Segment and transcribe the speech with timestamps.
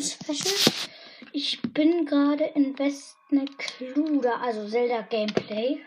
[0.00, 0.88] 400 Wiedergaben-Special.
[1.32, 5.84] Ich bin gerade in Westnecluda, also Zelda Gameplay.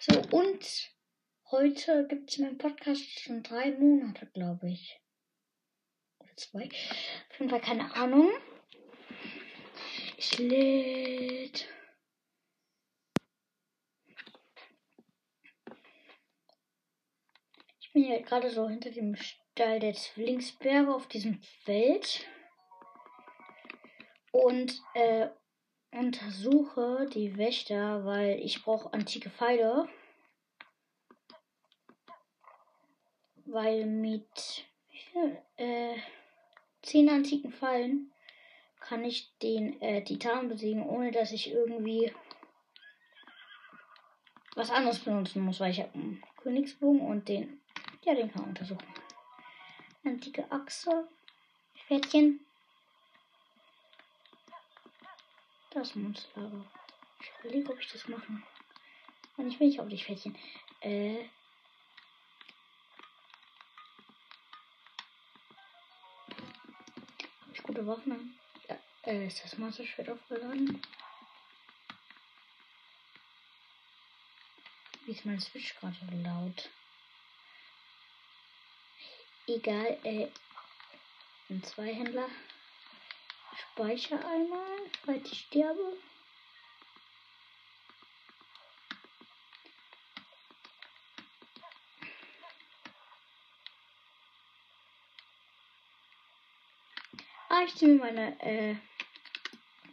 [0.00, 0.92] So, und
[1.50, 5.00] heute gibt es meinen Podcast schon drei Monate, glaube ich.
[6.20, 6.68] Oder zwei.
[7.30, 8.30] Auf jeden Fall keine Ahnung.
[10.16, 11.68] Ich lädt.
[17.80, 22.26] Ich bin hier gerade so hinter dem Stall der Zwillingsberge auf diesem Feld
[24.34, 25.28] und äh,
[25.92, 29.88] untersuche die Wächter, weil ich brauche antike Pfeile.
[33.46, 34.64] Weil mit
[35.56, 35.94] äh,
[36.82, 38.10] zehn antiken Pfeilen
[38.80, 42.12] kann ich den äh, Titan besiegen, ohne dass ich irgendwie
[44.56, 47.60] was anderes benutzen muss, weil ich habe einen Königsbogen und den,
[48.02, 48.86] ja, den kann man untersuchen.
[50.04, 51.06] Antike Achse,
[51.86, 52.40] Pferdchen.
[55.74, 56.64] Das Monsterlager.
[57.20, 58.40] Ich überlege, ob ich das mache.
[59.36, 60.38] Und ich will nicht auf dich, Pferdchen.
[60.80, 61.24] Äh.
[67.40, 68.38] Hab ich gute Waffen?
[68.68, 70.80] Ja, äh, ist das Masterschwert aufgeladen?
[75.06, 76.70] Wie ist mein Switch gerade laut?
[79.48, 80.28] Egal, äh.
[81.50, 82.28] Ein Zweihändler.
[83.74, 85.96] Speicher einmal, falls ich sterbe.
[97.48, 98.76] Ah, ich ziehe meine äh,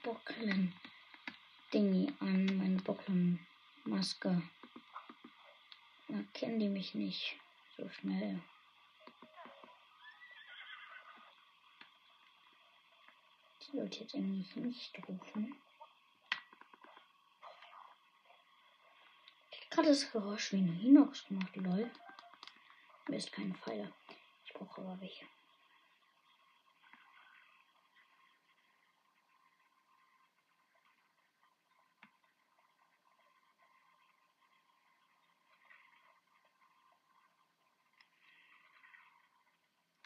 [0.03, 0.75] Bocklen
[1.73, 3.39] Dingi an, meine Bocklen
[3.85, 4.43] Maske.
[6.07, 7.35] Da kennen die mich nicht
[7.77, 8.43] so schnell.
[13.73, 15.55] Ich sollte jetzt eigentlich nicht rufen.
[19.49, 21.89] Ich habe gerade das Geräusch wie ein Hinox gemacht, lol.
[23.07, 23.93] Mir ist keine Pfeile.
[24.43, 25.25] Ich brauche aber welche.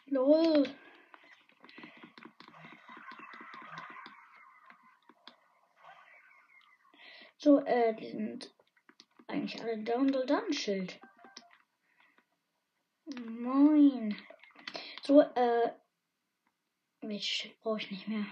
[0.06, 0.85] LOL.
[7.46, 8.52] So, äh, die sind
[9.28, 11.00] eigentlich alle down the done Schild.
[13.24, 14.20] Moin.
[15.02, 15.72] So, äh,
[17.02, 18.26] welches Schild brauche ich nicht mehr?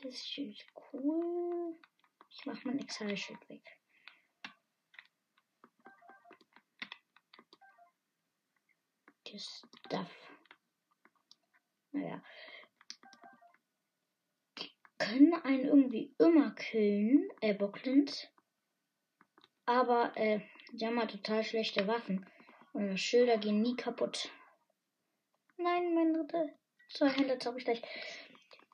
[0.00, 1.76] Das Schild cool.
[2.30, 3.66] Ich mache mein Exile-Schild weg.
[9.24, 10.38] Das Stuff.
[11.90, 12.22] Naja
[14.98, 18.28] können einen irgendwie immer killen, äh, Bocklins.
[19.66, 20.40] Aber, äh,
[20.72, 22.26] die haben halt total schlechte Waffen.
[22.72, 24.30] Und Schilder gehen nie kaputt.
[25.56, 26.48] Nein, mein dritter.
[26.90, 27.82] Zwei Hände habe ich gleich.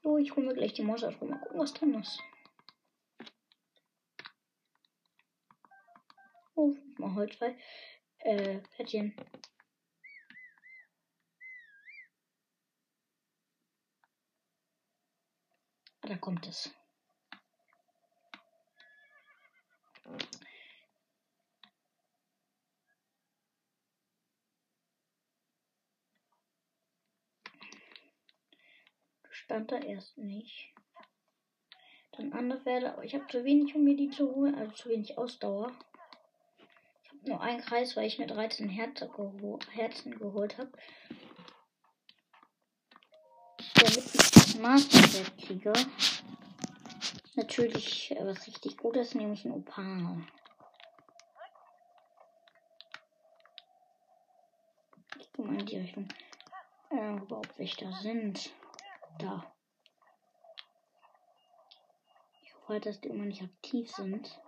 [0.02, 1.18] So, ich hole mir gleich die Maus aus.
[1.20, 2.20] Mal gucken, was drin ist.
[6.54, 7.56] Oh, mal Holz frei.
[8.18, 9.16] Äh, Plättchen.
[16.04, 16.70] Ah, da kommt es.
[29.30, 30.74] Stand da erst nicht.
[32.12, 35.16] Dann andere aber ich habe zu wenig, um mir die zu holen, also zu wenig
[35.16, 35.72] Ausdauer.
[37.02, 40.72] Ich habe nur einen Kreis, weil ich mir 13 Herzen, geho Herzen geholt habe.
[43.74, 44.23] Damit
[44.54, 45.72] ich Masterschwert kriege,
[47.34, 50.24] natürlich äh, was richtig Gutes, nämlich ein Opal.
[55.18, 56.08] Ich gehe mal in die Richtung,
[56.90, 58.52] äh, überhaupt welche da sind.
[59.18, 59.52] Da.
[62.42, 64.40] Ich hoffe halt, dass die immer nicht aktiv sind.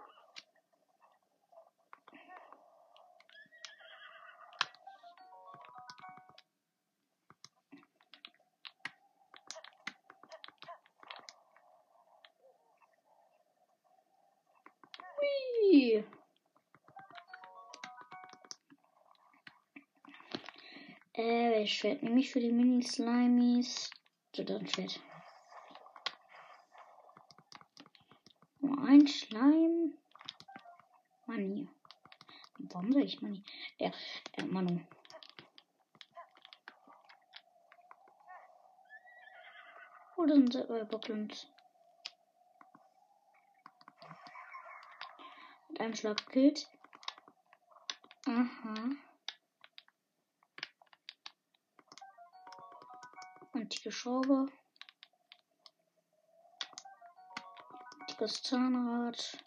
[21.77, 23.91] Schwert nehme ich für die Mini-Slimies?
[24.35, 24.99] So, dann Schwert.
[28.61, 29.93] Nur ein Schleim.
[31.27, 31.69] Hier.
[32.59, 33.45] Warum sag ich Mani?
[33.77, 33.93] Ja,
[34.39, 34.81] äh, Manu.
[40.17, 41.47] Oder sind sie äh?
[45.69, 46.71] Mit einem Schlag gekillt.
[48.25, 48.97] Aha.
[53.91, 54.47] Schraube.
[58.01, 59.39] Antikes Zahnrad.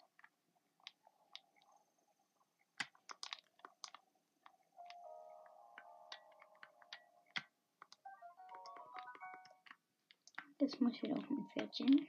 [10.58, 12.08] Jetzt muss ich wieder auf mein Pferdchen.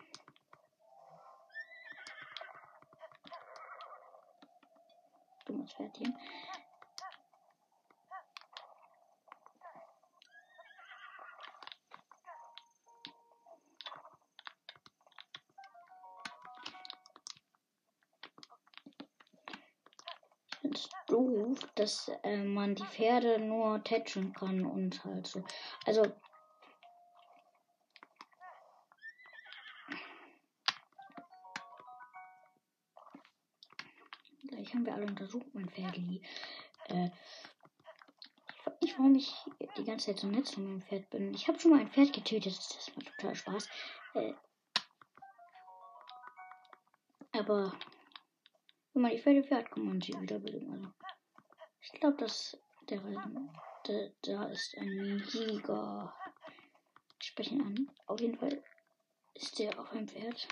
[5.46, 6.14] Dummes Pferdchen.
[6.14, 6.61] doof,
[21.82, 25.44] dass äh, man die Pferde nur tätschen kann und halt so.
[25.88, 26.04] Also
[34.48, 36.22] gleich haben wir alle untersucht, mein Pferdli.
[36.90, 37.10] Äh,
[38.80, 39.34] ich warum ich
[39.76, 41.34] die ganze Zeit so nett zu meinem Pferd bin.
[41.34, 43.70] Ich habe schon mal ein Pferd getötet, das macht total Spaß.
[44.14, 44.34] Äh,
[47.32, 47.74] aber
[48.94, 50.74] wenn man die Pferde fährt, kann man sie wiederbeleben.
[50.74, 51.11] Also,
[51.82, 52.58] ich glaube, dass
[52.90, 53.02] der,
[53.88, 56.14] der, da ist ein Jäger.
[57.20, 57.92] Ich spreche ihn an.
[58.08, 58.64] Auf jeden Fall
[59.34, 60.48] ist der auf einem Pferd.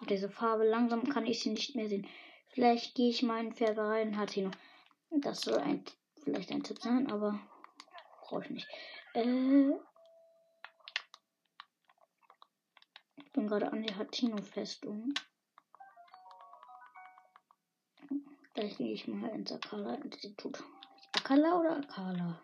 [0.00, 2.06] Und diese Farbe, langsam kann ich sie nicht mehr sehen.
[2.48, 4.54] Vielleicht gehe ich mal in Färberei und hat sie noch.
[5.10, 5.84] Das soll ein,
[6.22, 7.38] vielleicht ein Tipp sein, aber
[8.22, 8.68] brauche ich nicht.
[9.14, 9.72] Äh,
[13.32, 15.12] bin gerade an der Hatino-Festung.
[18.56, 20.64] Da gehe ich mal ins Akala-Institut.
[21.12, 22.40] Akala oder Akala?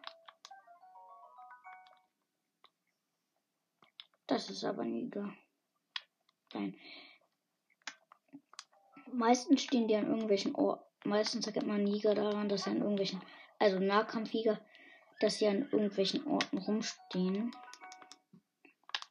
[4.27, 5.33] Das ist aber nieder.
[6.53, 6.77] Nein.
[9.11, 10.85] Meistens stehen die an irgendwelchen Orten.
[11.05, 13.23] Meistens erkennt man Niger daran, dass sie an irgendwelchen,
[13.59, 14.61] also Nahkampfjäger,
[15.21, 17.57] dass sie an irgendwelchen Orten rumstehen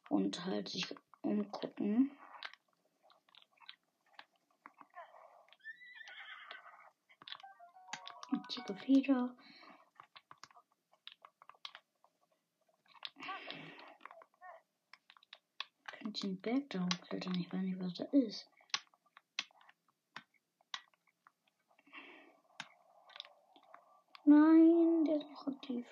[0.08, 0.86] und halt sich
[1.22, 2.12] umgucken.
[8.62, 9.34] Antike Feder.
[15.98, 17.34] Könnt den Berg da hochklettern?
[17.34, 18.48] Ich weiß nicht, was da ist.
[24.24, 25.86] Nein, der ist noch aktiv.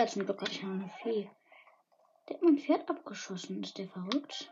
[0.00, 1.30] Ja, zum Glück hatte ich noch eine Fee.
[2.26, 3.62] Der hat mein Pferd abgeschossen.
[3.62, 4.50] Ist der verrückt?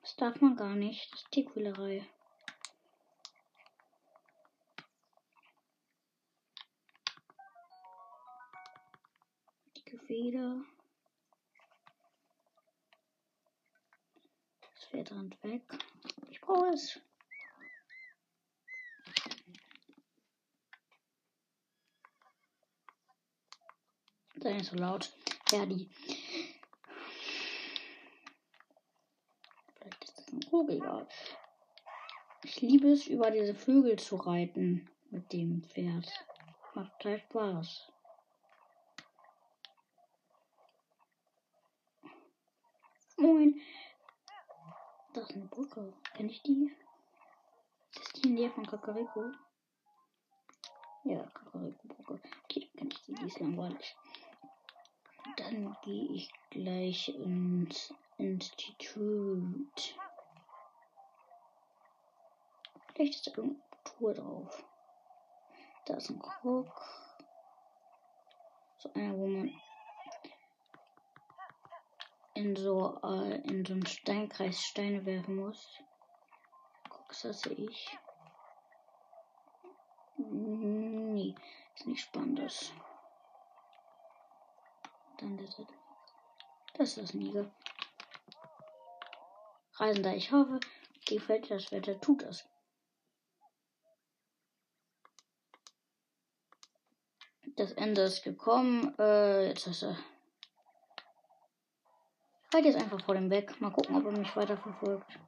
[0.00, 1.12] Das darf man gar nicht.
[1.12, 2.06] Das ist Tierquälerei.
[9.76, 10.62] Dicke Feder.
[14.74, 15.62] Das Pferd rennt weg.
[16.30, 17.00] Ich brauche es.
[24.54, 25.12] Nicht so laut.
[25.50, 25.90] Ja, die.
[29.74, 30.78] Vielleicht ist das ein Vogel.
[30.78, 31.08] Ja.
[32.44, 36.08] Ich liebe es, über diese Vögel zu reiten mit dem Pferd.
[36.74, 37.92] Macht total Spaß.
[43.16, 43.60] Moin.
[45.14, 45.92] Das ist eine Brücke.
[46.14, 46.72] Kenn ich die?
[48.00, 49.32] Ist die in der von Kakariko?
[51.02, 52.20] Ja, Kakariko-Brücke.
[52.44, 53.14] Okay, kenn ich die.
[53.14, 53.96] Die ist langweilig.
[55.44, 59.94] Dann gehe ich gleich ins Institut.
[62.94, 63.42] Vielleicht ist da
[63.84, 64.64] Tour drauf.
[65.84, 66.82] Da ist ein Krog.
[68.78, 69.52] So einer, wo man
[72.34, 75.78] in so, äh, in so einen Steinkreis Steine werfen muss.
[76.88, 77.98] Guck, das sehe ich.
[80.16, 81.34] Nee,
[81.74, 82.40] ist nicht spannend.
[85.18, 85.60] Dann das.
[86.78, 87.50] Ist das Niger.
[89.76, 90.60] Reisender, ich hoffe,
[91.06, 92.48] gefällt dir das Wetter, tut es.
[97.56, 98.94] Das Ende ist gekommen.
[98.98, 99.96] Äh, jetzt ist er.
[102.48, 103.60] Ich halte jetzt einfach vor dem weg.
[103.60, 105.18] Mal gucken, ob er mich weiter verfolgt.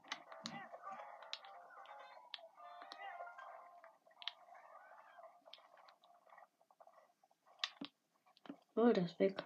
[8.75, 9.43] Oh, das ist weg.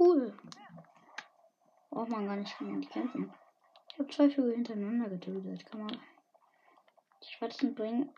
[0.00, 0.32] Cool.
[1.90, 3.34] Braucht man gar nicht gegen die kämpfen.
[3.92, 5.66] Ich habe zwei Vögel hintereinander getötet.
[5.66, 6.00] Kann man
[7.22, 8.08] die Schwarzen bringen.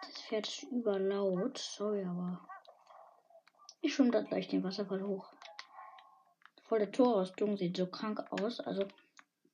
[0.00, 1.58] Das Pferd ist überlaut.
[1.58, 2.46] Sorry, aber.
[3.80, 5.32] Ich schwimme da gleich den Wasserfall hoch.
[6.62, 8.60] Voll der Torrüstung sieht so krank aus.
[8.60, 8.86] Also.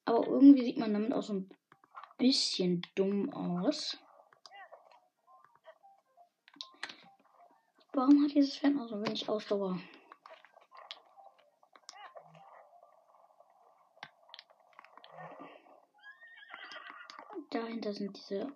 [0.05, 1.49] Aber irgendwie sieht man damit auch so ein
[2.19, 3.97] bisschen dumm aus.
[8.01, 9.79] Warum hat dieses Pferd noch so wenig Ausdauer?
[17.51, 18.51] Dahinter sind diese.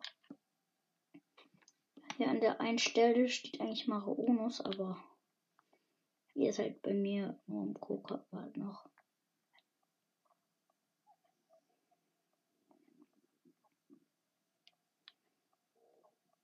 [2.16, 4.96] Hier an der einen Stelle steht eigentlich Maraonus, aber
[6.32, 8.88] ihr seid bei mir nur im Koka halt noch.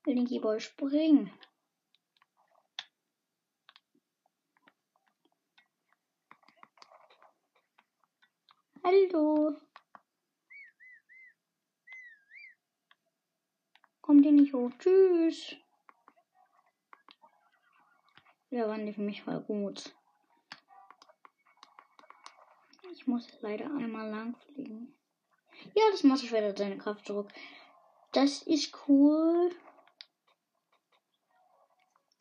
[0.04, 1.32] Linky Boy springen.
[8.90, 9.56] Hallo.
[14.00, 14.72] Kommt ihr nicht hoch?
[14.80, 15.54] Tschüss.
[18.50, 19.94] Ja, waren die für mich voll gut.
[22.92, 24.92] Ich muss leider einmal lang fliegen.
[25.74, 27.30] Ja, das Massenschwert hat seine Kraft zurück.
[28.10, 29.54] Das ist cool.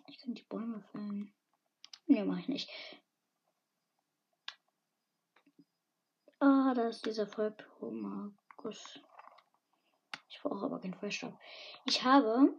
[0.06, 1.34] Ich kann die Bäume fällen.
[2.06, 2.70] Ne, mach ich nicht.
[6.39, 9.00] Ah, da ist dieser Vollpromagus.
[10.29, 11.38] Ich brauche aber keinen Feuerstab.
[11.86, 12.53] Ich habe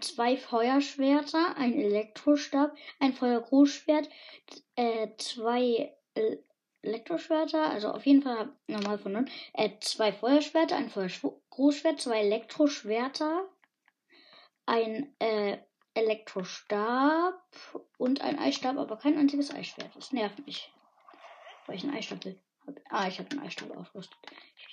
[0.00, 4.08] zwei Feuerschwerter, ein Elektrostab, ein Feuergroßschwert,
[4.76, 5.96] äh, zwei
[6.82, 13.48] Elektroschwerter, also auf jeden Fall normal von nun, äh, zwei Feuerschwerter, ein Feuergroßschwert, zwei Elektroschwerter,
[14.66, 15.58] ein äh,
[15.94, 17.42] Elektrostab
[17.98, 19.94] und ein Eisstab, aber kein einziges Eisschwert.
[19.96, 20.72] Das nervt mich.
[21.66, 22.40] Weil ich einen Eisstab will.
[22.88, 24.16] Ah, ich habe einen Eisstab ausgerüstet.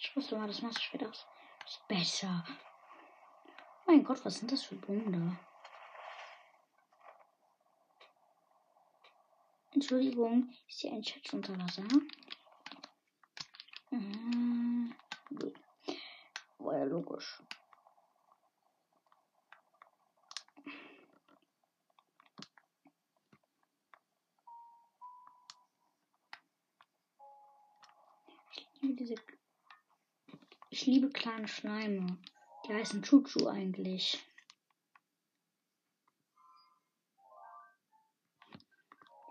[0.01, 1.25] Ich wusste mal, das Masterschwert aus.
[1.65, 2.45] Ist besser.
[3.85, 5.39] Mein Gott, was sind das für Blumen da?
[9.73, 11.83] Entschuldigung, ist hier ein Schatz unter Wasser?
[13.91, 14.93] Mhm.
[16.59, 17.41] War ja logisch.
[28.77, 29.15] Ich liebe diese.
[30.69, 32.19] Ich liebe kleine Schleime.
[32.67, 34.23] Die heißen Chuchu eigentlich.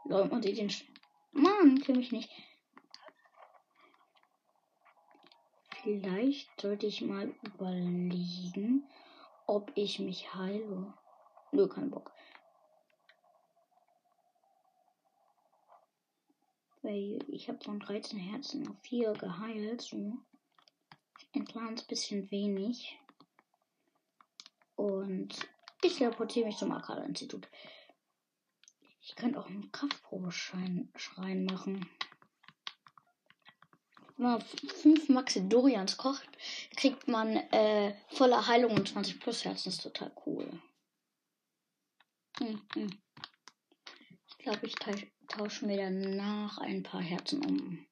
[0.04, 0.68] Leute, und den.
[0.68, 0.84] Sch
[1.30, 2.30] Mann, kill mich nicht.
[5.82, 8.88] Vielleicht sollte ich mal überlegen,
[9.46, 10.92] ob ich mich heile.
[11.52, 12.12] Nö, kein Bock.
[16.86, 19.82] Weil ich habe von 13 Herzen auf 4 geheilt.
[19.82, 20.18] So.
[21.34, 22.96] Ein kleines bisschen wenig.
[24.76, 25.34] Und
[25.82, 27.48] ich teleportiere mich zum Akala-Institut.
[29.00, 31.90] Ich könnte auch einen Kraftprobeschein Schrein machen.
[34.16, 36.28] Wenn man 5 Maxidorians kocht,
[36.76, 39.70] kriegt man äh, volle Heilung und 20 plus Herzen.
[39.70, 40.48] Ist total cool.
[42.38, 42.98] Hm, hm.
[44.28, 44.76] Ich glaube, ich
[45.28, 47.86] tausche mir danach ein paar Herzen um.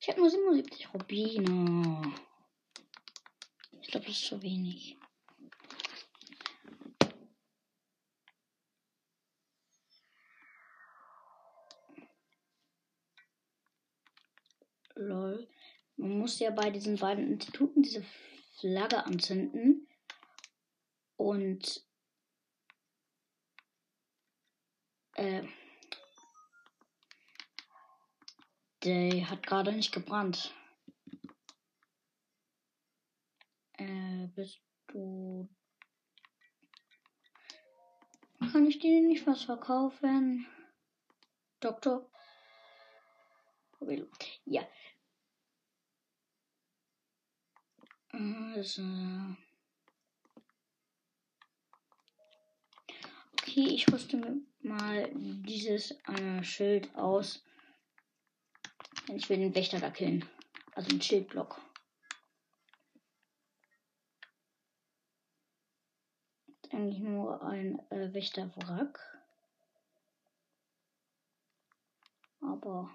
[0.00, 2.14] Ich habe nur 77 Rubine.
[3.82, 4.96] Ich glaube, das ist zu wenig.
[14.94, 15.48] Lol.
[15.96, 18.04] Man muss ja bei diesen beiden Instituten diese
[18.58, 19.86] Flagge anzünden.
[21.16, 21.84] Und
[25.14, 25.42] äh,
[28.84, 30.54] der hat gerade nicht gebrannt.
[33.74, 35.48] Äh, bist du.
[38.52, 40.46] Kann ich dir nicht was verkaufen?
[41.60, 42.10] Doktor?
[44.44, 44.66] Ja.
[48.12, 48.82] Also.
[53.32, 57.42] Okay, ich rüste mir mal dieses äh, Schild aus.
[59.10, 60.24] Denn ich will den Wächter da killen.
[60.76, 61.60] Also den Schildblock.
[66.70, 69.00] Eigentlich nur ein äh, Wächterwrack.
[72.40, 72.88] Aber.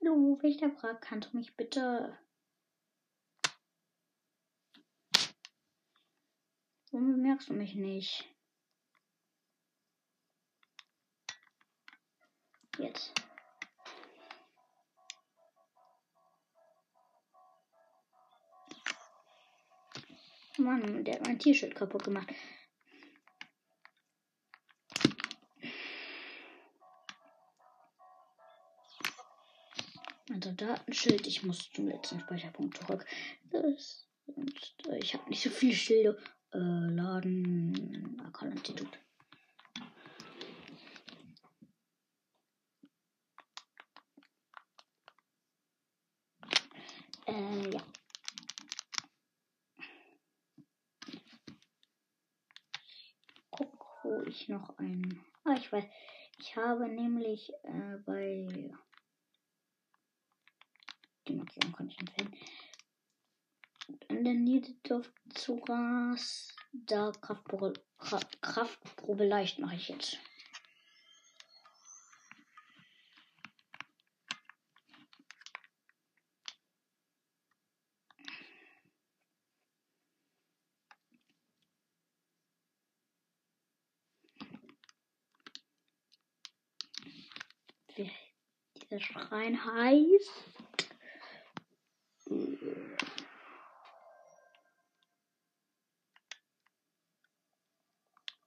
[0.00, 2.18] Hallo, Wächterwrack, kannst du mich bitte.
[6.90, 8.28] Warum bemerkst du mich nicht?
[12.76, 13.12] Jetzt.
[20.60, 22.28] Mann, der hat mein T-Shirt kaputt gemacht.
[30.32, 33.04] Also Datenschild, ich muss zum letzten Speicherpunkt zurück.
[33.50, 36.18] Das, und, äh, ich habe nicht so viele Schilde.
[36.52, 38.98] Äh, Laden, Akalinstitut.
[47.26, 47.80] Äh, ja.
[53.50, 55.24] Guck, wo ich noch ein.
[55.44, 55.84] Ah, ich weiß.
[56.38, 58.70] Ich habe nämlich äh, bei.
[61.26, 62.36] Die Markierung kann ich entfernen.
[64.08, 66.54] In der Niederdorf Zuras.
[66.72, 70.18] Da Kraftprobe, Kraftprobe leicht mache ich jetzt.
[88.76, 90.30] Dieser Schrein heißt.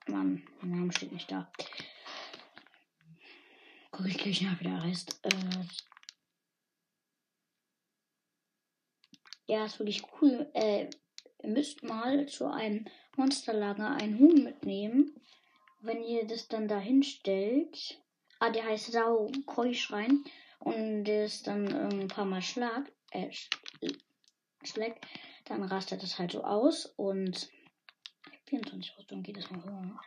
[0.07, 1.51] Mann, der Name steht nicht da.
[3.91, 5.19] Guck ich gleich nach, wie der heißt.
[5.23, 5.65] Äh
[9.47, 10.49] ja, ist wirklich cool.
[10.53, 10.89] Äh,
[11.41, 12.85] ihr müsst mal zu einem
[13.17, 15.15] Monsterlager einen Huhn mitnehmen.
[15.81, 18.02] Wenn ihr das dann dahin stellt,
[18.43, 20.21] Ah, der heißt Sau Keuschrein.
[20.59, 23.31] Und der ist dann ein paar Mal schlag, äh,
[24.65, 25.07] schlägt.
[25.45, 26.87] Dann rastet das halt so aus.
[26.97, 27.49] Und
[28.47, 30.01] 24 Rüstung geht es mal höher.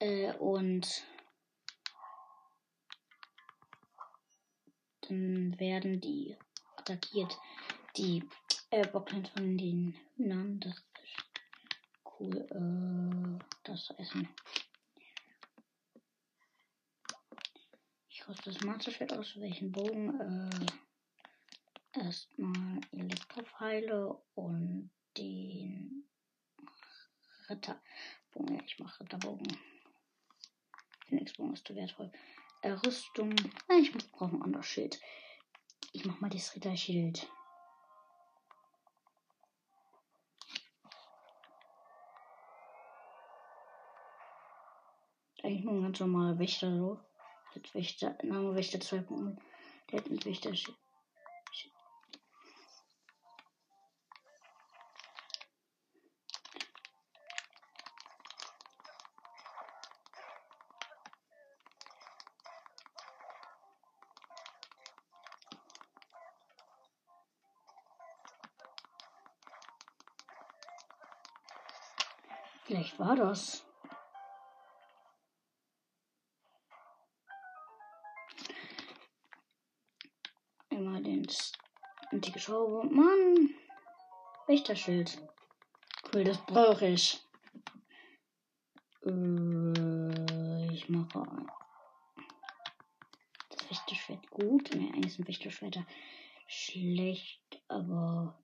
[0.00, 1.04] Äh, und
[5.02, 6.36] dann werden die
[6.76, 7.38] attackiert.
[7.96, 8.24] Die
[8.70, 10.58] äh, Bockland von den Hühnern.
[10.58, 10.82] Das
[12.22, 14.28] cool äh, das Essen.
[18.08, 19.38] Ich rüste das Monsterschwert aus.
[19.38, 20.20] Welchen Bogen?
[21.94, 26.08] Äh, erstmal Elektropfeile und den
[27.48, 28.62] Ritterbogen.
[28.66, 29.58] Ich mache Ritterbogen.
[31.08, 32.12] Phoenixbogen ist zu wertvoll.
[32.62, 33.34] Äh, Rüstung.
[33.80, 35.00] Ich brauche ein anderes Schild.
[35.92, 37.28] Ich mach mal das Ritterschild.
[45.42, 47.00] Eigentlich nur ein ganz normaler Wächter so.
[47.54, 49.36] Als Wächter, Name Wächter 2.0.
[49.90, 50.52] Der hat einen Wächter.
[72.64, 73.71] Vielleicht war das.
[82.12, 82.86] Antike Schraube.
[82.88, 83.54] Mann.
[84.46, 85.18] Wächterschild.
[86.12, 87.20] Cool, das brauche ich.
[89.06, 91.46] Äh, ich mache ein.
[93.48, 94.74] Das Wächterschwert gut.
[94.74, 95.86] Ne, eigentlich sind Wächterschwerter
[96.46, 98.38] schlecht, aber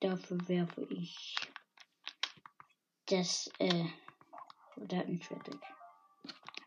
[0.00, 1.36] dafür werfe ich
[3.06, 3.86] das, äh,
[4.76, 5.60] der hat ein Schwert weg.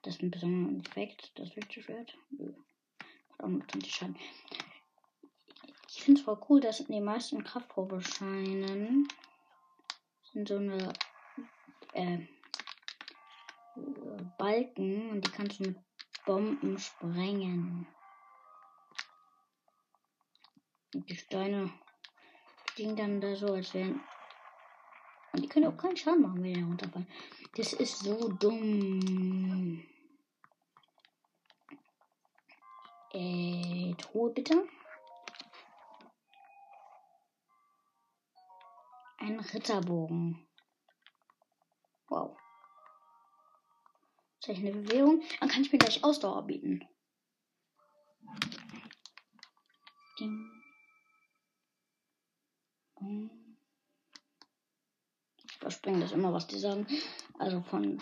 [0.01, 2.17] Das ist ein besonderer Effekt, das Wächterschwert.
[3.29, 4.17] Hat auch noch 20 Schaden.
[6.03, 9.07] Ich finde es voll cool, dass den meisten Kraftprobescheinen
[10.33, 10.91] sind so eine
[11.93, 12.17] äh,
[14.37, 15.77] Balken und die kannst du mit
[16.25, 17.87] Bomben sprengen.
[20.93, 21.71] Und die Steine
[22.71, 24.01] stehen dann da so, als wären.
[25.31, 27.07] Und die können auch keinen Schaden machen, wenn die runterfallen.
[27.55, 29.85] Das ist so dumm.
[33.13, 34.67] Äh, Truhe bitte.
[39.17, 40.47] Ein Ritterbogen.
[42.07, 42.37] Wow.
[44.39, 45.23] Soll ich eine Bewegung?
[45.39, 46.87] Dann kann ich mir gleich Ausdauer bieten.
[50.19, 50.63] Ding.
[52.97, 53.29] Hm.
[55.37, 56.87] Ich überspringe das immer, was die sagen.
[57.39, 58.01] Also von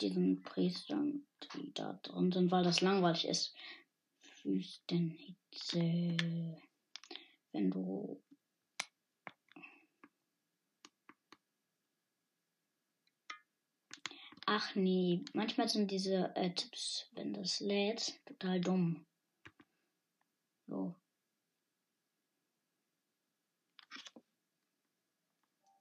[0.00, 3.54] diesen Priestern, die da drin sind, weil das langweilig ist.
[4.42, 6.16] Wüstenhitze.
[7.52, 8.22] Wenn du
[14.50, 19.04] Ach nee, manchmal sind diese äh, Tipps, wenn das lädt, total dumm.
[20.66, 20.94] So.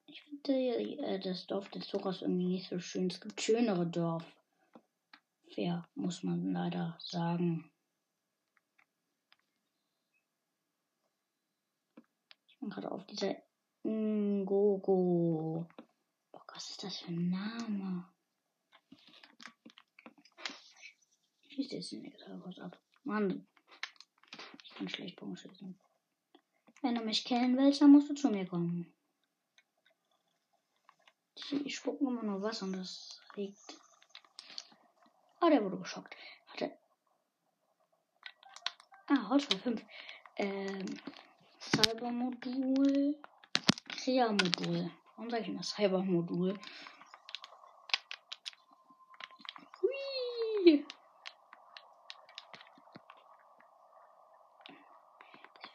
[0.07, 3.07] Ich finde äh, das Dorf des Zuckers irgendwie nicht so schön.
[3.07, 4.25] Es gibt schönere Dorf.
[5.55, 7.71] Fair, muss man leider sagen.
[12.47, 13.41] Ich bin gerade auf dieser
[13.83, 15.65] Ngogo.
[16.53, 18.16] Was ist das für ein Name?
[21.57, 22.77] Schießt jetzt den Exalkurs ab.
[23.03, 23.47] Mann.
[24.63, 25.75] Ich kann schlecht Bogenschießen.
[26.83, 28.93] Wenn du mich kennen willst, dann musst du zu mir kommen.
[31.49, 33.57] Die spucken immer nur was und das regt.
[35.39, 36.15] Ah, der wurde geschockt.
[36.49, 36.77] Warte.
[39.07, 39.81] Ah, Holzfall 5.
[40.35, 40.85] Ähm,
[41.59, 43.19] Cybermodul.
[43.87, 44.91] Krea-Modul.
[45.15, 46.59] Warum sage ich immer Cybermodul?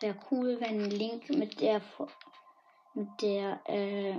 [0.02, 1.80] Wäre cool, wenn Link mit der
[2.94, 4.16] mit der äh,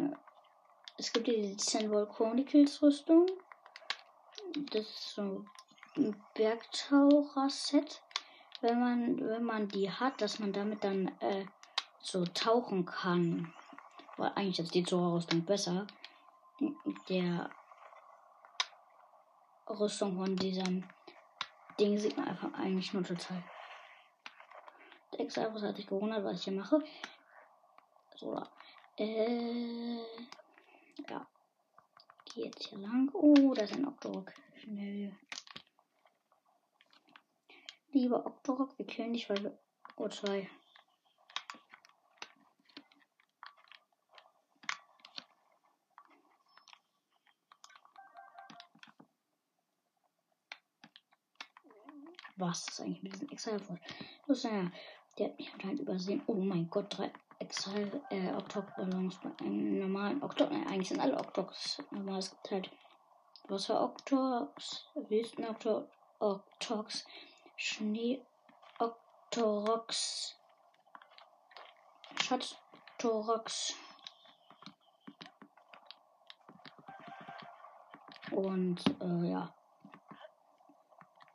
[0.98, 3.26] es gibt die 10 Volt Chronicles Rüstung.
[4.72, 5.43] Das ist so
[5.98, 8.02] ein Bergtaucher-Set.
[8.62, 11.46] Wenn man, wenn man die hat, dass man damit dann äh,
[12.00, 13.54] so tauchen kann.
[14.17, 15.88] Weil eigentlich ist die Zora-Rüstung besser.
[17.10, 17.50] Der
[19.67, 20.84] Rüstung von diesem
[21.80, 23.43] Ding sieht man einfach eigentlich nur total
[25.17, 26.84] Hat sich gewundert, was ich hier mache.
[28.15, 28.41] So,
[28.97, 29.97] äh,
[31.10, 31.28] ja.
[32.26, 33.10] Geh jetzt hier lang.
[33.13, 34.32] Oh, da ist ein Octorok.
[34.56, 35.15] Schnell.
[37.91, 39.60] Lieber Octorok, wir killen dich, weil wir.
[39.95, 40.49] Oh, zwei.
[52.36, 53.80] Was ist eigentlich mit diesem Exile-Fort?
[54.28, 54.71] Das ist ja
[55.17, 56.21] der hat mich anscheinend übersehen.
[56.28, 60.52] Oh mein Gott, drei Exile, äh, Octok-Ballons bei einem normalen Octok.
[60.52, 62.19] Nein, eigentlich sind alle Octoks normal.
[62.19, 62.71] Es gibt halt
[63.49, 65.45] Wasser Octox, Wüsten
[66.19, 67.06] Octox,
[67.58, 68.21] Schnee
[68.80, 70.36] Octorox,
[72.21, 72.56] Schatz
[72.93, 73.76] Octorox.
[78.32, 79.54] Und äh, ja.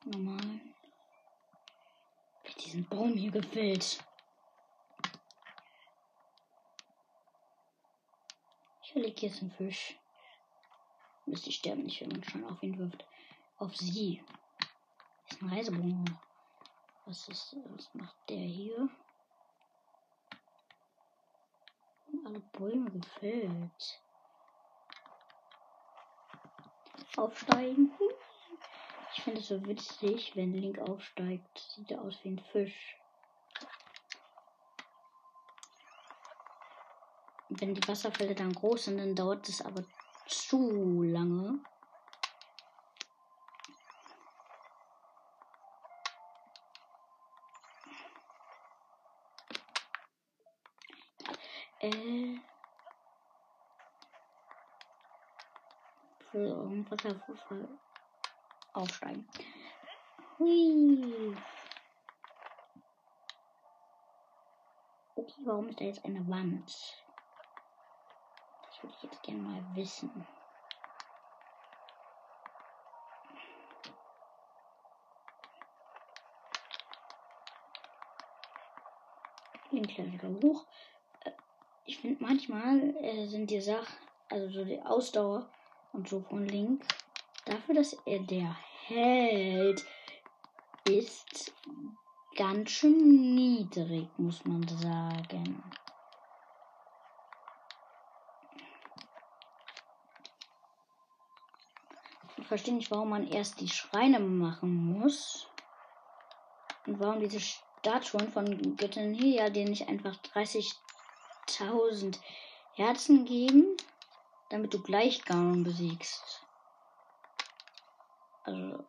[0.05, 0.61] Normal
[2.61, 4.05] diesen Baum hier gefällt.
[8.83, 9.99] Ich verlege jetzt einen Fisch.
[11.27, 13.05] Müsste ich sterben nicht, wenn man schon auf ihn wirft.
[13.59, 14.23] Auf sie.
[15.29, 16.19] Ist ein Reisebogen.
[17.05, 18.89] Was ist, was macht der hier?
[22.25, 24.03] Alle Bäume gefällt.
[27.17, 27.93] Aufsteigen.
[29.19, 31.59] Ich finde es so witzig, wenn Link aufsteigt.
[31.75, 32.97] Sieht er aus wie ein Fisch.
[37.49, 39.83] Wenn die Wasserfälle dann groß sind, dann dauert es aber
[40.29, 41.59] zu lange.
[51.81, 52.37] Äh.
[56.31, 57.69] Für Wasserfall
[58.79, 59.29] aufsteigen.
[60.39, 61.37] Hui.
[65.17, 66.67] Okay, warum ist da jetzt eine Wand?
[66.67, 70.27] Das würde ich jetzt gerne mal wissen.
[79.73, 80.65] Den klettern hoch.
[81.25, 81.33] Äh,
[81.85, 83.99] ich finde manchmal äh, sind die Sachen,
[84.31, 85.51] also so die Ausdauer
[85.93, 86.83] und so von Link
[87.49, 88.55] Dafür, dass er der
[88.89, 89.85] Held
[90.89, 91.53] ist,
[92.37, 95.63] ganz schön niedrig, muss man sagen.
[102.39, 105.49] Ich verstehe nicht, warum man erst die Schreine machen muss.
[106.87, 112.19] Und warum diese Statuen von Göttin Helia denen nicht einfach 30.000
[112.73, 113.77] Herzen geben,
[114.49, 116.48] damit du gleich Ganon besiegst.
[118.49, 118.83] Also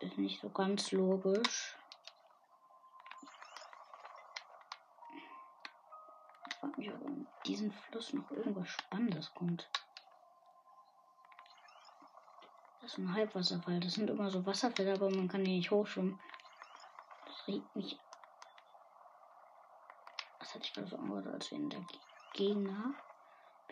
[0.00, 1.74] ist nicht so ganz logisch.
[6.60, 9.70] frage mich, ob in diesem Fluss noch irgendwas Spannendes kommt.
[12.82, 13.80] Das ist ein Halbwasserfall.
[13.80, 16.20] Das sind immer so Wasserfälle, aber man kann die nicht hochschwimmen.
[17.24, 17.98] Das regt mich.
[20.40, 21.86] Das hatte ich gerade so angehört, als wir in der
[22.34, 22.92] Gegner.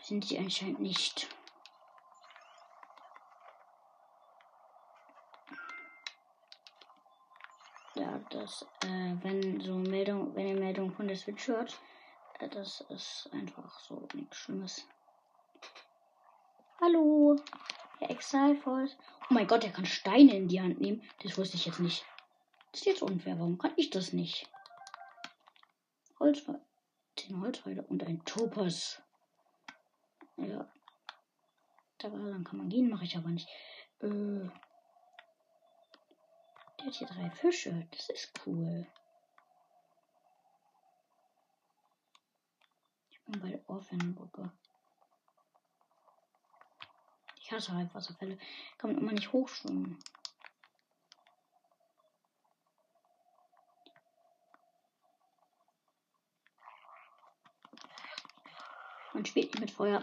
[0.00, 1.28] Sind sie anscheinend nicht.
[8.18, 11.78] Ja, das, äh, wenn so Meldung, wenn ihr Meldung von der Switch hört,
[12.40, 14.88] äh, das ist einfach so nichts Schlimmes.
[16.80, 17.36] Hallo,
[17.98, 18.96] Herr Exile Force.
[19.30, 21.02] Oh mein Gott, er kann Steine in die Hand nehmen.
[21.22, 22.04] Das wusste ich jetzt nicht.
[22.72, 23.38] Das ist jetzt unfair.
[23.38, 24.50] Warum kann ich das nicht?
[26.18, 26.44] Holz,
[27.16, 29.00] zehn Holzpfeile und ein Topaz.
[30.36, 30.68] Ja.
[31.98, 33.48] Da dann kann man gehen, mache ich aber nicht.
[34.00, 34.48] Äh.
[36.78, 37.86] Der hat hier drei Fische.
[37.90, 38.86] Das ist cool.
[43.10, 44.52] Ich bin bei der Orphanbrücke.
[47.40, 48.38] Ich hasse halt Wasserfälle.
[48.76, 49.98] Kann man immer nicht hochschwimmen.
[59.14, 60.02] Man spielt nicht mit Feuer.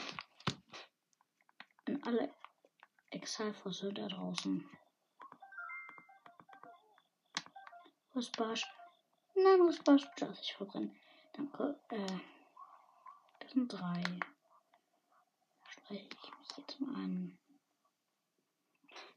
[1.85, 2.33] An alle
[3.11, 4.67] Exalfosse da draußen.
[8.15, 10.95] Nein, Rustbarsch darf ich verbrennen.
[11.33, 11.77] Danke.
[11.89, 12.19] Äh,
[13.41, 14.01] das sind drei.
[14.03, 17.37] Da streiche ich mich jetzt mal an.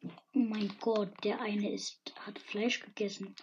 [0.03, 3.37] Oh mein Gott, der eine ist, hat Fleisch gegessen.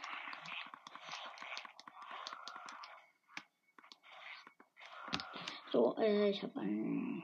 [5.72, 7.24] So, äh, ich habe einen.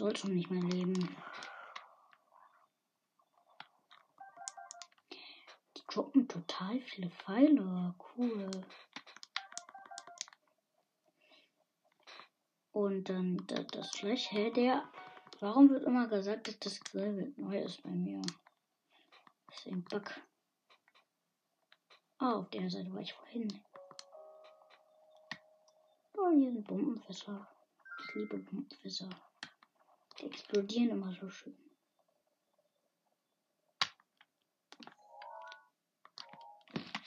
[0.00, 1.14] Du sollst schon nicht mehr leben.
[5.76, 7.94] Die droppen total viele Pfeile.
[8.16, 8.50] Cool.
[12.72, 14.90] Und dann das, das Fleisch, hä, der.
[15.40, 18.22] Warum wird immer gesagt, dass das Grillwild neu ist bei mir?
[19.48, 20.18] Das ist ein Bug.
[22.16, 23.62] Ah, auf der Seite war ich vorhin.
[26.14, 27.46] Oh, hier sind Bombenfässer.
[27.98, 29.10] Ich liebe Bombenfässer.
[30.20, 31.56] Die explodieren immer so schön.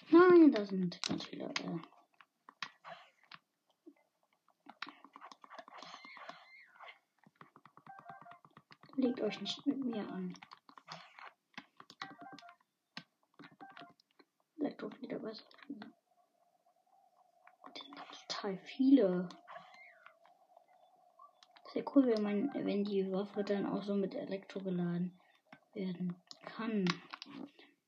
[0.10, 1.45] Nein, da sind ganz viele.
[1.45, 1.80] Äh
[8.95, 10.34] Legt euch nicht mit mir an.
[14.56, 15.45] Vielleicht doch wieder besser.
[17.65, 17.95] Das sind
[18.28, 19.30] total viele
[21.96, 25.20] cool, wenn man, wenn die Waffe dann auch so mit Elektro geladen
[25.74, 26.86] werden kann.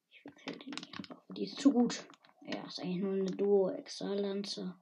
[0.09, 0.73] Ich wechsle die
[1.09, 2.05] Waffe, die ist zu gut.
[2.41, 4.75] Ja, ist eigentlich nur eine Duo extra Lanze.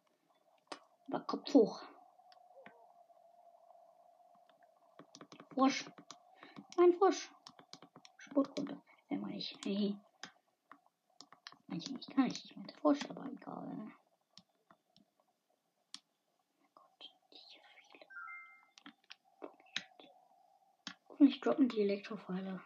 [1.07, 1.81] Aber Kopf hoch.
[5.53, 5.85] Frosch.
[6.77, 7.29] Ein Frosch.
[8.17, 8.81] Spurt runter.
[9.09, 9.55] Meine ich.
[9.63, 9.95] Hey.
[11.67, 12.45] Manche nicht nicht.
[12.45, 13.91] Ich meine Frosch, aber egal.
[21.23, 22.61] Hoffentlich droppen die Elektropfeile.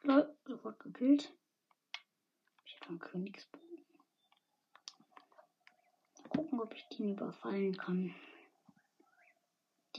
[0.00, 1.30] Lol, sofort gekillt.
[2.64, 3.84] Ich habe einen Königsbogen.
[6.16, 8.14] Mal gucken, ob ich den überfallen kann.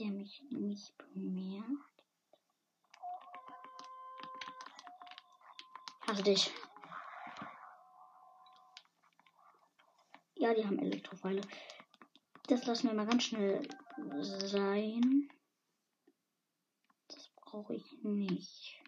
[0.00, 2.02] Der mich nicht bemerkt.
[6.00, 6.52] Hasse dich.
[10.40, 11.42] Ja, die haben Elektropfeile.
[12.48, 13.60] Das lassen wir mal ganz schnell
[14.46, 15.28] sein.
[17.08, 18.82] Das brauche ich nicht.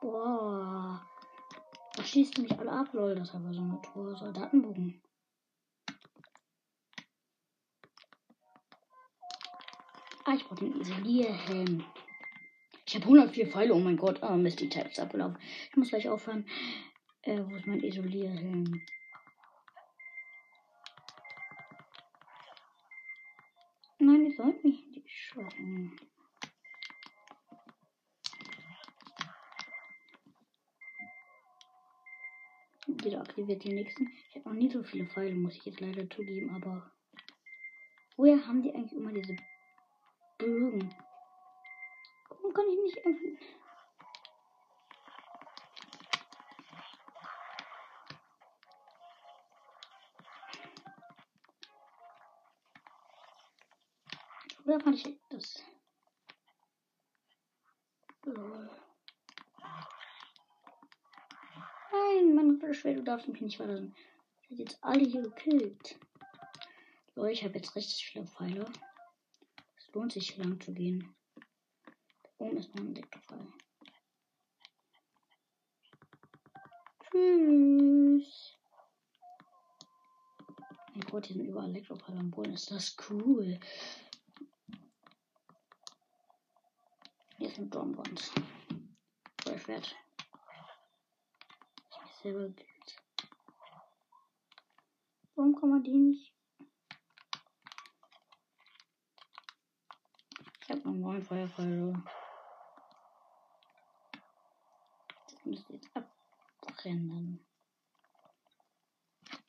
[0.00, 1.06] Boah.
[1.94, 3.14] Das schießt mich alle ab, lol.
[3.14, 5.00] Das ist aber so eine Tour Soldatenbogen.
[10.24, 11.84] Ah, ich brauche den Isolierhelm.
[12.94, 13.74] Ich habe 104 Pfeile.
[13.74, 14.20] Oh mein Gott.
[14.22, 15.36] Oh Mist, die Zeit ist abgelaufen.
[15.68, 16.46] Ich muss gleich aufhören.
[17.22, 18.80] Äh, wo ist mein Isolierhelm?
[23.98, 25.96] Nein, ich sollte mich nicht schocken.
[33.02, 34.08] Jeder aktiviert die nächsten.
[34.28, 36.92] Ich habe noch nie so viele Pfeile, muss ich jetzt leider zugeben, aber.
[38.16, 39.34] Woher haben die eigentlich immer diese
[40.38, 40.94] Bögen?
[42.54, 43.38] Kann ich nicht öffnen?
[54.64, 55.62] Oder kann ich das?
[61.92, 63.94] Nein, Mann, bitte schwer, du darfst mich nicht verlassen.
[64.42, 65.98] Ich werde jetzt alle hier gekillt.
[67.14, 68.64] Leute, ich habe jetzt richtig viele Pfeile.
[69.76, 71.14] Es lohnt sich, lang zu gehen.
[72.38, 73.46] Oben ist noch ein Elektrofall.
[77.10, 78.56] Tschüss.
[80.94, 82.54] Mein Gott, hier sind überall Elektrofall am Boden.
[82.54, 83.58] Ist das cool.
[87.38, 88.32] Hier ein Dornwand.
[89.46, 89.96] Oder Schwert.
[91.90, 92.96] Ich mich selber gekillt.
[95.34, 96.32] Warum kann man die nicht?
[100.62, 102.02] Ich hab noch neun Feuerpfeile.
[105.54, 107.46] Das müsste jetzt abbrennen.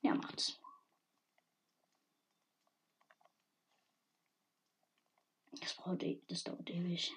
[0.01, 0.59] Ja, macht's.
[5.59, 7.11] Das braucht e das dauert ewig.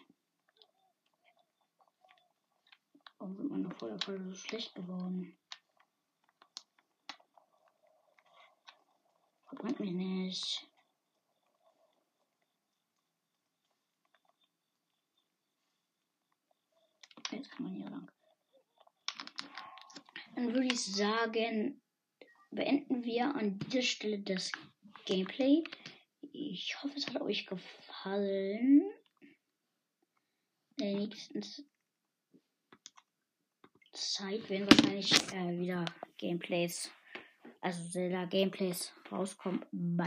[3.18, 5.36] Warum sind meine Feuerpfeile so schlecht geworden?
[9.44, 10.66] Verbrennt mich nicht.
[17.30, 18.17] Jetzt kann man hier lang.
[20.38, 21.82] Dann würde ich sagen,
[22.52, 24.52] beenden wir an dieser Stelle das
[25.04, 25.64] Gameplay.
[26.32, 28.88] Ich hoffe, es hat euch gefallen.
[30.76, 31.42] In der nächsten
[33.92, 35.84] Zeit werden wahrscheinlich äh, wieder
[36.18, 36.92] Gameplays,
[37.60, 39.66] also Zelda Gameplays rauskommen.
[39.72, 40.06] Bye.